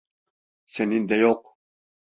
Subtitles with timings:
[0.65, 1.57] Senin de yok.